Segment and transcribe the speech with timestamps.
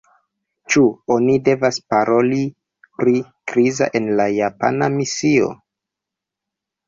[0.75, 0.81] Ĉu
[1.15, 2.39] oni devas paroli
[3.01, 3.13] pri
[3.51, 5.51] krizo en la japana misio?